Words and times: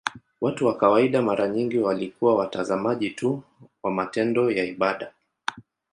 Watu 0.41 0.65
wa 0.67 0.77
kawaida 0.77 1.21
mara 1.21 1.47
nyingi 1.47 1.77
walikuwa 1.79 2.35
watazamaji 2.35 3.09
tu 3.09 3.43
wa 3.83 3.91
matendo 3.91 4.51
ya 4.51 4.63
ibada. 4.63 5.11